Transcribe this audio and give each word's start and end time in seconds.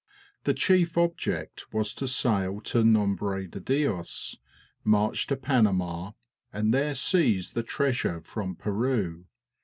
The 0.45 0.55
chief 0.55 0.97
object 0.97 1.71
was 1.71 1.93
to 1.93 2.07
sail 2.07 2.59
to 2.61 2.83
Nombre 2.83 3.47
de 3.47 3.59
Dios, 3.59 4.35
march 4.83 5.27
to 5.27 5.35
Panama, 5.35 6.13
and 6.51 6.73
there 6.73 6.95
seize 6.95 7.53
the 7.53 7.61
treasure 7.61 8.19
from 8.19 8.55
Peru. 8.55 9.25